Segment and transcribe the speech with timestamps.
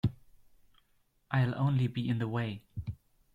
[1.29, 2.63] I'll only be in the way.